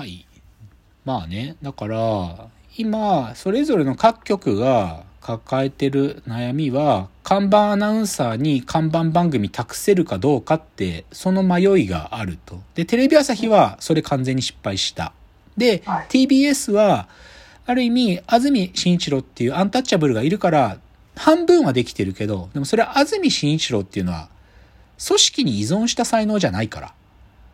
[0.00, 0.24] はい。
[1.04, 12.62] まあね、だから、今、それぞれの各局が抱えてる悩みは、看板アナウンサーに看板番組託せるかどうかって、その迷いがあると。
[12.74, 15.12] で、テレビ朝日はそれ完全に失敗した。
[15.58, 17.06] で、はい TBS は、
[17.66, 20.78] ある意味、安住紳一郎っていうアンタッチャブルがいるから、
[21.14, 24.30] 半分はできてるけど、でもそれは安住紳一郎っていうのは、
[25.06, 26.94] 組織に依存した才能じゃないから。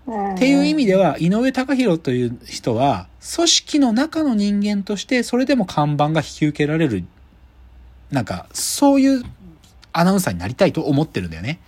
[0.06, 7.04] っていう意味では、井上貴博という人は、組織の中の人間として、それでも看板が引き受けられる、
[8.10, 9.24] なんか、そういう
[9.92, 11.58] アナウンサーになりたいと思ってるんだよね。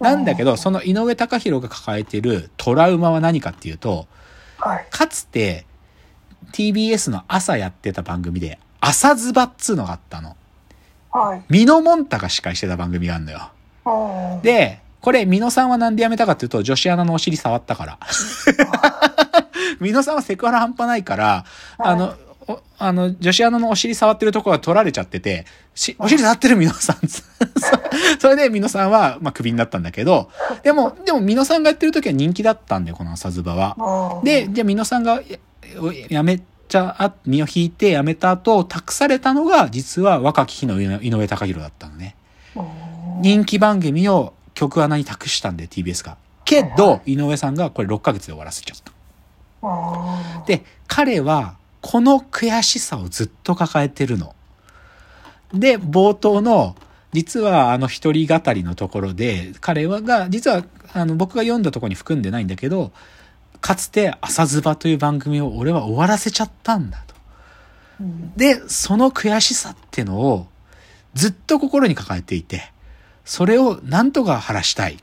[0.00, 4.06] なんだけど、その井上貴博が抱えているトラウマは何かっていうと、
[4.58, 4.86] はい。
[4.90, 5.66] かつて
[6.52, 10.36] TBS の朝やってた番組で、朝ズバっつうのがあったの。
[11.10, 11.42] はい。
[11.48, 14.40] ミノモンタが司会してた番組があるのよ。
[14.42, 17.98] で、これ、ミノさんはなんで辞めたかっていうと、女子アナのお尻触ったから。
[19.80, 21.44] ミノさんはセクハラ半端ないから、
[21.78, 22.14] あの、
[22.46, 25.44] おあの、女子アナのお尻触ってるところが取られちゃってて、
[25.74, 27.08] し、お尻触ってるミノさん。
[27.08, 27.22] そ
[28.20, 30.30] それでミノさんは、まあ、クビになったんだけど、
[30.62, 34.20] でも、でもミノさんがやってる時は人気だったんだよ、この朝ズバは。
[34.22, 35.38] で、じゃあ、ミノさんがや
[36.10, 42.14] やめちゃ、あ身を引いてやめた後、託されたのが、実は若き日の井上井上貴博だったのね。
[42.54, 46.16] うん人気番組を曲穴に託したんで、TBS が。
[46.44, 50.46] けど、井上さんがこれ6ヶ月で終わらせちゃった。
[50.46, 54.34] で、彼は、この悔しさをずっと抱えてるの。
[55.52, 56.76] で、冒頭の、
[57.12, 62.92] 実はあの一人語りのところで、彼はが、実はあの僕が読んだところに含んでないんだけど、
[63.60, 67.14] かつて朝ズバという番組を俺は終わらせちゃったんだと。
[68.00, 70.46] うんで、その悔しさってのを
[71.14, 72.72] ずっと心に抱えていて、
[73.24, 74.98] それをなんとか晴らしたい。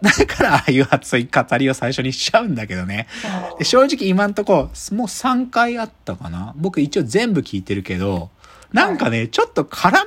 [0.00, 3.08] だからああいう熱い語りを最初にしちゃうんだけどね。
[3.58, 8.30] で正直今んとこ、もう3回あったかな僕一応全部聞いてるけど、
[8.72, 10.06] なんかね、ちょっと空回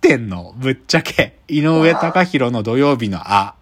[0.00, 0.54] てんの。
[0.58, 1.38] ぶっちゃけ。
[1.48, 3.54] 井上貴博の土曜日のあ。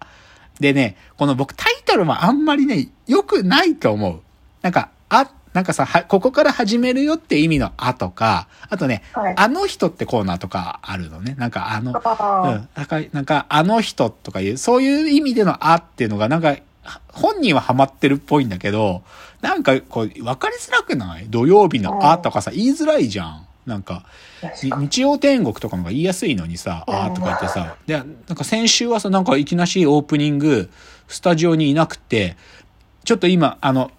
[0.59, 4.21] でね、この僕タイトルもあんまりね、良くないと思う。
[4.61, 11.35] なんか、あ、なんかさ、はここから始めるよって意味のあとか、あとね、はいあの人ってコーナーとかあるのね。
[11.39, 12.69] なんかあの、うん。
[13.11, 16.55] なんか、あの人とかいう、そういう意味でのあっていうのが、なんか、
[17.07, 19.03] 本人はハマってるっぽいんだけど、
[19.41, 21.25] なんか、こう、わかりづらくない？
[21.29, 23.45] 土曜日のあとかさ、言いづらいじゃん。
[23.65, 24.05] なんか、
[24.53, 28.05] 日曜天国とかの方が言いやすいのにさ、うんあーとか言ってさ、で、なん
[28.35, 30.69] か先週はさ、なんかいきなしオープニング、
[31.07, 32.37] スタジオにいなくて、
[33.03, 33.91] ちょっと今、あの、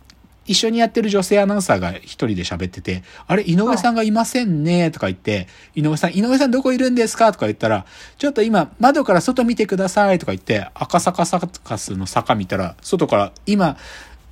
[0.46, 7.32] 一緒にやってる女性アナウンサーが一人で喋ってて、あれ、井上さんがいませんね、とか言って、井上さん、井上さんどこいるんですか？
[7.32, 7.86] とか言ったら、
[8.18, 13.76] ちょっと今、窓から外見てください、とか言って、赤坂サカスの坂見たら、外から、今、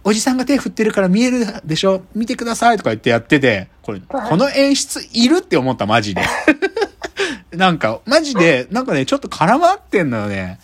[0.03, 2.03] おじさんが手振ってるから見えるでしょ？
[2.15, 6.23] 見てくださいとか言ってやってて、これ、この演出いるって思った、マジで。
[7.53, 10.59] なんか、マジで、なんかね、ちょっと絡まってんのよね。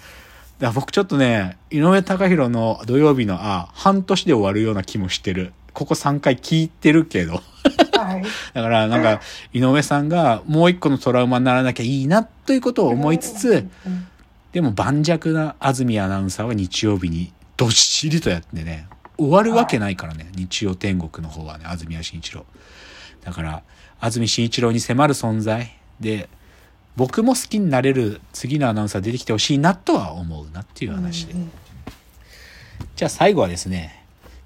[0.64, 5.52] だから僕ちょっとね、井上貴博の土曜日の、あ、半年で終わるような気もしてる。
[5.74, 7.34] ここ3回聞いてるけど。
[7.34, 8.22] はい。
[8.54, 9.20] だから、なんか、
[9.52, 14.06] 井上さんがもう一個のトラウマにならなきゃいいな、ということを思いつつ、うん
[14.52, 18.86] でも盤石な安住アナウンサーは日曜日にどっしりとやってね、
[19.18, 22.46] 終わるわけないからね、日曜天国の方はね、安住は慎一郎。
[23.24, 23.62] だから、
[23.98, 26.28] 安住慎一郎に迫る存在で、
[26.96, 31.32] 僕も好きになれる次のアナウンサー出てきてほしいなとは思うなっていう話で。
[31.32, 31.50] うん
[32.96, 34.04] じゃあ最後はですね、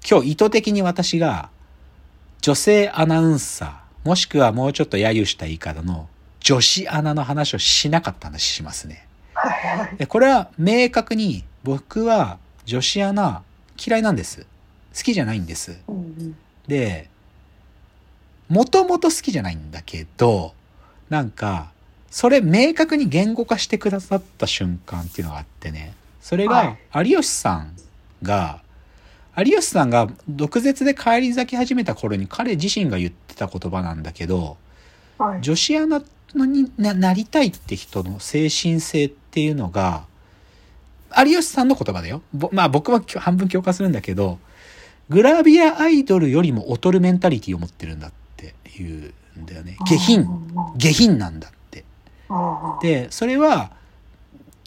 [0.09, 1.49] 今日意図的に私が
[2.41, 6.07] 女性アナウンサー、もしくはもうちょっと揶揄した言い方の
[6.39, 9.05] 女子アナの話をしなかった話しますね。
[9.97, 13.43] で、これは明確に僕は女子アナ
[13.77, 14.47] 嫌いなんです。
[14.95, 15.79] 好きじゃないんです。
[15.87, 16.35] うんうん
[16.67, 17.09] で、
[18.47, 20.53] もともと好きじゃないんだけど、
[21.09, 21.71] なんか、
[22.11, 25.93] それ明確に言語化してくださった瞬間っていうのがあってね。
[26.21, 27.75] それが、有吉さん
[28.23, 28.61] が、
[29.37, 34.57] 有吉さんが毒舌で帰り咲き始めた頃に彼自身が言ってた言葉なんだけど、
[35.17, 35.41] はい。
[35.41, 36.01] 女子アナ
[36.35, 40.05] のにななりたいって人の精神性っていうのが、
[41.17, 42.21] 有吉さんの言葉だよ。
[42.33, 44.39] ぼまあ僕は半分共感するんだけど、
[45.09, 49.77] グラビアアイドルよりも劣るメンタリティを持ってるんだって言うんだよね。
[49.85, 50.27] 下品。
[50.77, 51.51] 下品なんだ
[52.81, 53.71] で、それは、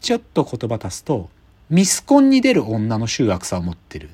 [0.00, 1.30] ちょっと言葉足すと、
[1.70, 4.10] ミスコンに出る女の醜悪さを持ってる。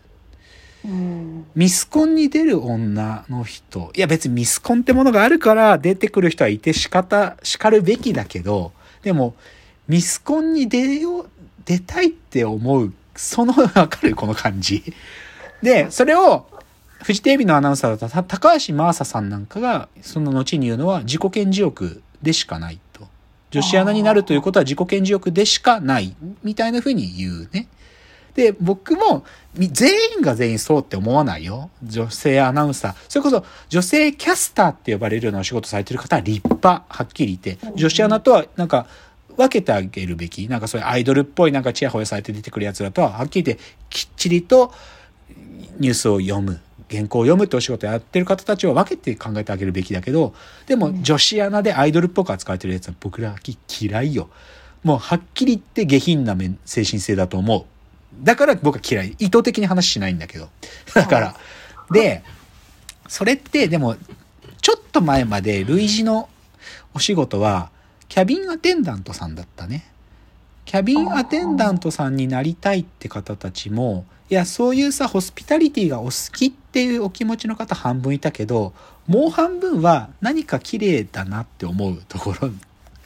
[0.85, 3.91] うんミスコンに出る女の人。
[3.97, 8.73] いや別にミスコンってものがあるから出てくる人はいて仕方、叱るべきだけど、
[9.03, 9.35] でも、
[9.89, 11.31] ミスコンに出よう、
[11.65, 14.15] 出たいって思う、そのわかる？
[14.15, 14.85] この感じ。
[15.63, 16.47] で、それを、
[17.03, 22.88] フジテレビのアナウンサーだったた高橋真麻さんなんかが、その後に言うのは自己顕示欲でしかないと。
[23.51, 27.69] 女子アナになるということは自己顕示欲でしかない、みたいな風に言うね。
[28.35, 29.25] で、僕も、
[29.57, 31.71] 全員が全員そうって思わないよ。
[31.83, 32.95] 女性アナウンサー。
[33.09, 37.73] それこそ、女性キャスターって呼ばれるようなお仕事されてる方は立派、はっきり言って。
[37.75, 38.87] 女子アナとは、なんか、
[39.37, 40.47] 分けてあげるべき。
[40.49, 44.73] なんかそういうアイドルっぽい、なんかチヤホヤされて出てくるやつらとは、はっきり言って、きっちりと
[45.79, 46.61] ニュースを読む。
[46.91, 50.35] 原稿を読むってお仕事やってる方たちは分けて考えてあげるべきだけど、
[50.67, 53.37] でも女子アナでアイドルっぽく扱われてるやつは僕ら
[53.81, 54.29] 嫌いよ。
[54.83, 57.65] もうはっきり言って下品な面精神性だと思う。
[58.25, 59.15] だから僕は嫌い。
[59.19, 60.49] 意図的に話しないんだけど。
[60.95, 61.37] だから。
[61.91, 62.23] で、
[63.07, 63.97] それってでも、
[64.61, 66.29] ちょっと前まで類似の
[66.95, 67.71] お仕事は、
[68.09, 69.85] キャビンアテンダントさんだったね。
[70.69, 78.75] キャビンアテンダントさんになりたいって方たちも、いや、そういうさ、ホスピタリティがお好きっていうお気持ちの方半分いたけど、
[79.07, 82.51] もう半分は何か綺麗だなって思うところ。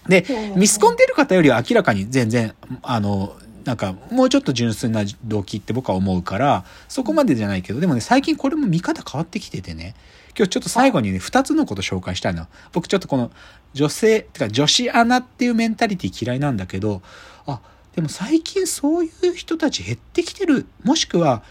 [0.08, 0.24] で、
[0.56, 9.94] ミスコンでる方よりは明らかに全然、あの、なんか、もうちょっと純粋な動機って僕は思うから、そこまでじゃないけど、でもね、最近これも見方変わってきててね、
[10.36, 12.46] 今日ちょっと最後にね、二つのこと紹介したいの。
[12.72, 13.30] 僕ちょっとこの
[13.74, 17.02] 女性、てか女子アナっていうメンタリティ嫌いなんだけど、
[17.46, 17.60] あ、
[17.94, 20.66] でも最近そういう人たち減ってきてる。
[20.82, 21.42] もしくは、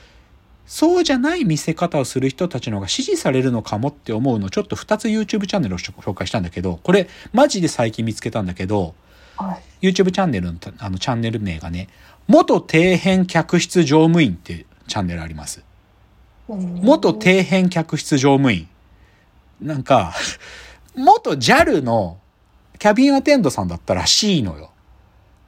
[0.65, 8.95] そうじゃない見せ方をする人たちの方が支持されるのかもって思うのちょっと2つ YouTube チャンネルを紹介したんだけど、これマジで最近見つけたんだけど、
[9.41, 9.87] はい。
[9.87, 11.87] YouTube チャンネルのあのチャンネル名がね、
[12.27, 15.63] 元底辺客室乗務員ってチャンネルあります。
[16.47, 18.67] 元底辺客室乗務員。
[19.61, 20.13] なんか、
[20.95, 22.17] 元 JAL の
[22.79, 24.71] キャビンアテンドさんだったらしいのよ。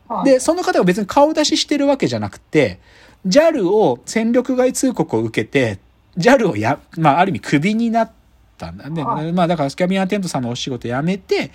[0.08, 2.80] はい、で、その方が別に顔出ししてるわけじゃなくて、
[3.26, 5.80] JAL を戦力外通告を受けて、
[6.18, 8.12] JAL をや、まあ、ある意味クビになっ
[8.58, 8.90] たんだ。
[8.90, 11.52] で、はいまあ、だからキャビンアテンドさんのお仕事辞めて、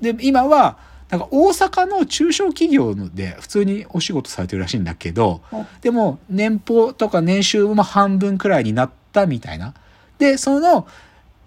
[0.00, 0.78] で、今は、
[1.12, 9.74] なんか大阪の中小企業で普通にお仕事されてるらしいんだけど、はいでも年俸とか年収も半分くらいになったみたいな。
[10.18, 10.88] で、その、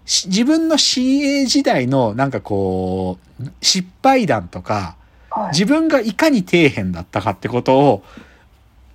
[0.04, 4.96] し自分の CA 時代のなんかこう、失敗談とか、
[5.30, 8.04] はい、自分がいかに底辺だったかってことを、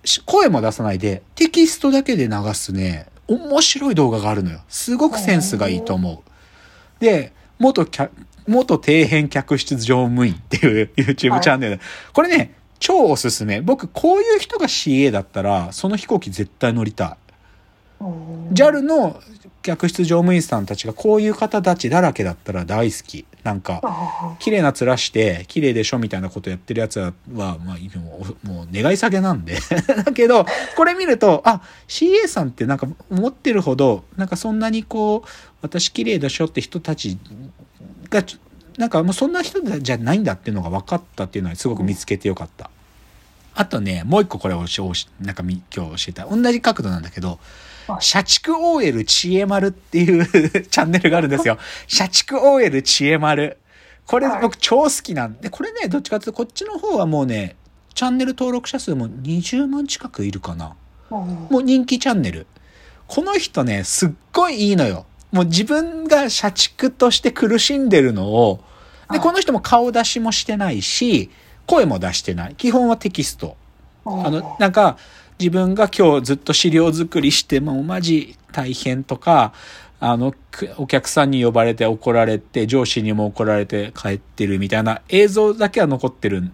[0.06, 4.62] し声も出さないで、テキストだけで流すね、面白い動画があるのよ。
[4.70, 7.04] すごくセンスがいいと思う。
[7.04, 8.10] で、元キャ、
[8.48, 11.80] 元底辺客室乗務員っていう YouTube チャンネル。
[12.12, 13.62] これね、超おすすめ。
[13.62, 17.08] 僕、こういう人が CA だったら、その飛行機絶対乗りたい。
[17.10, 17.16] うん
[18.54, 19.22] JAL の
[19.62, 23.26] 客室乗務員さんたちがこういう方たちだらけだったら大好き。
[23.44, 27.76] なんか、あ綺麗な面して、綺麗でしょみたいなことやってるやつは、まあ、も
[28.44, 29.58] う、もう願い下げなんで。
[30.06, 30.46] だけど、
[30.76, 35.30] これ見ると、あ、CA さんってなんか思ってるほど、なんかそんなにこう、
[35.62, 37.18] 私綺麗でしょって人たち
[38.10, 38.24] が、
[38.78, 42.70] なんかもうそんな人じゃないんだっていうのが分かったっていうのはすごく見つけてよかった。
[43.54, 44.80] あとね、もう一個これをし
[45.20, 46.26] なんかみ今日教えた。
[46.26, 47.38] 同じ角度なんだけど、はい
[48.00, 50.26] 社畜 OL ちえまるっていう
[50.66, 51.58] チャンネルがあるんですよ。
[51.88, 53.58] 社畜 OL ちえまる。
[54.06, 57.56] これはい僕超好きなんで、これね、どっちかっていうとこっちの方はもうね、
[57.94, 60.76] チャンネル登録者数も20万近くいるかな。
[61.12, 62.48] うんもう人気チャンネル。
[63.08, 65.06] この人ね、すっごいいいのよ。
[65.32, 68.64] もう自分が社畜として苦しんでるのを、
[69.10, 71.30] で、はいこの人も顔出しもしてないし、
[71.66, 72.56] 声も出してない。
[72.56, 73.56] 基本はテキスト。
[74.06, 74.98] あの、なんか、
[75.40, 79.54] 自分が今日ずっと資料作りして、もうマジ大変とか、
[80.00, 86.52] あの、くお客さんに呼ばれて怒られて、上司にも怒られて帰ってるみたいな映像だけは残ってる、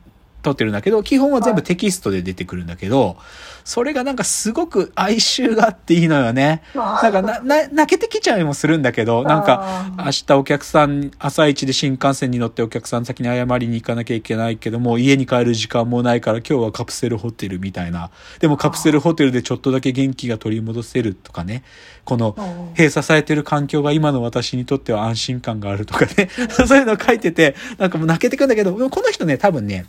[0.47, 3.17] 撮ってるんだけど、基本は全部テキストで出てくるんだけど、
[3.65, 6.63] それがなんかすごく哀愁があっていいのよね。
[6.73, 18.09] なんかな、な、泣けてきちゃいもするんだけど、なんか、明日お客さん、朝一で新幹線に乗ってお客さん先に謝りに行かなきゃいけないけども、家に帰る時間もないから今日はカプセルホテルみたいな。
[18.39, 21.63] でもカプセルホテルでちょっとだけ元気が取り戻せるとかね。
[22.05, 26.29] このうん閉鎖されてる環境が今の私にとっては安心感があるとかね。
[26.65, 29.85] そういうのを書いてて、なんかもう泣けてくんだけど、この人ね、多分ね、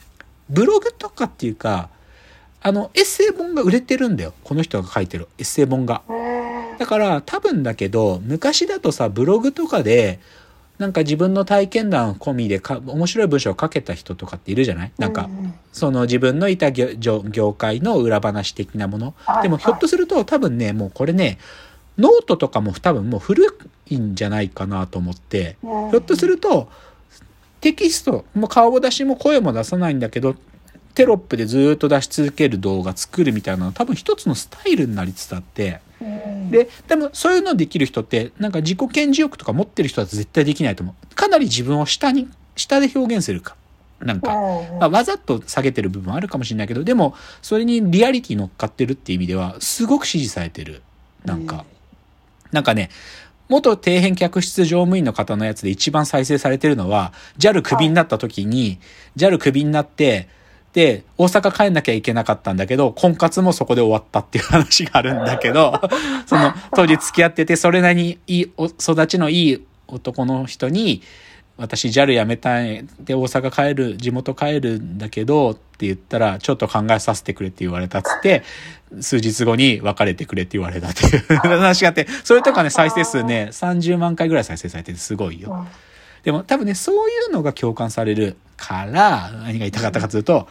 [0.51, 1.89] ブログとかっていうか、
[2.61, 4.33] あの、エッセイ本が売れてるんだよ。
[4.45, 5.29] この人が書いてる。
[5.39, 6.03] エッセイ本が。
[6.79, 10.21] だから多分だけど昔だとさブログとかで
[10.79, 14.93] なんか自分の体験談込みでか面白い文章を書けた人とかっているじゃない？
[14.97, 16.93] なんかうんその自分のいた業
[17.53, 19.15] 界の裏話的なもの。
[19.25, 19.43] はい。
[19.43, 21.39] でもひょっとすると多分ねもうこれね
[21.99, 23.45] ノートとかも多分もう古
[23.89, 25.57] いんじゃないかなと思って。
[25.65, 25.91] うん。
[25.91, 26.69] ひょっとすると
[27.61, 30.37] テキストもう顔出しも声も出さないんだけど
[30.95, 41.15] テロップでずーっと出し続ける動画作るみたいなのは多分一つのスタイルになりつつあって、うん、で、でもそういうのできる人って、なんか自己顕示欲とか持ってる人は絶対できないと思う。
[41.15, 43.55] かなり自分を下に、下で表現するか。
[44.01, 44.37] なんか、う
[44.77, 50.83] んまあ、わざと下げてる部分はあるかもしれないけど、でも、それにリアリティ乗っかってるっていう意味では、すごく支持されてる。
[51.25, 51.65] なんか、
[52.53, 52.91] なんかね、
[53.49, 58.79] 元底辺客室乗務員の方のやつで一番再生されてるのは、JAL クビになった時に、
[59.17, 60.29] JAL クビになって、
[60.75, 65.81] で、大阪帰んなきゃいけなかったんだけど、婚活もそこで終わったっていう話があるんだけど、
[66.27, 71.03] その、当時付き合ってて、それなりにいい、お育ちのいい男の人に、
[71.59, 72.87] 私 JAL 辞めたい。
[73.01, 78.45] で、大阪帰る、地元帰るんだけど、って言ったら、ちょっと考えさせてくれって言われたっつって、
[79.01, 85.67] 数日後に別れてくれって言われたっていう話があって、それとかね、再生数ね、30万回ぐらい再生されててすごいよ。
[86.23, 90.49] でも多分ね、そういうのが共感されるから、何が言いたかったかというと、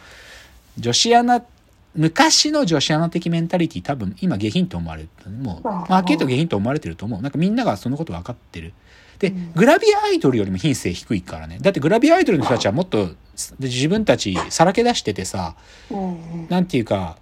[0.78, 1.42] 女子アナ、
[1.98, 5.08] 昔の女子アナ的メンタリティ多分今下品と思われる。
[5.30, 7.20] もう、まあ、はっきりと下品と思われてると思う。
[7.20, 8.72] なんかみんながそのこと分かってる。
[9.18, 11.58] で、グラビアアイドルよりも品性低いからね。
[11.60, 13.10] だってグラビアアイドルの人たちはもっと
[13.58, 15.56] 自分たちさらけ出しててさ、
[15.90, 17.18] うんなんていうか、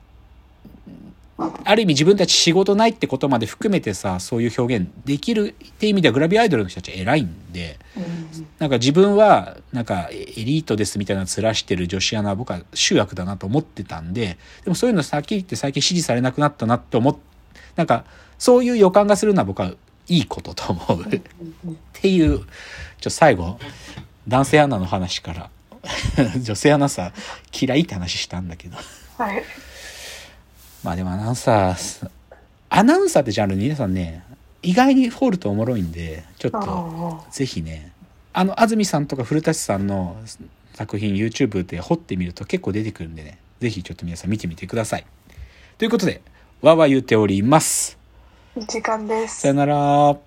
[1.39, 17.17] ある意味自分たち仕事ないってことまで含めてさ、そういう表現できるって意味ではグラビアアイドルの人たち偉いんで、うんなんか自分はなんかエリートですみたいなの面してる女子アナは僕は集悪だなと思ってたんで、でもそういうのさっき言って最近支持されなくなったなって思っ、
[17.77, 18.05] なんか
[18.39, 19.73] そういう予感がするのは僕は
[20.09, 21.03] いいことと思う。
[21.07, 21.21] っ
[21.93, 22.47] ていう、
[23.01, 23.59] ちょ最後、
[24.29, 25.51] 男性アナの話から、
[26.41, 28.77] 女性アナウンサー嫌いって話したんだけど。
[29.19, 29.43] はい
[30.87, 32.11] まあでもアナウンサー、
[32.69, 34.23] アナウンサーってジャンル皆さんね、
[34.63, 37.91] 意外に掘るとおもろいんで、ちょっと、あぜひね、
[38.33, 40.17] あの、安住さんとか古舘さんの
[40.75, 45.07] 作品 YouTube で掘ってみると結構出てくるんでね、ぜひちょっと皆さん見てみてください。
[45.77, 46.23] ということで、
[46.63, 47.99] わーわー言っております。
[48.57, 50.26] ー時間ですさよなら。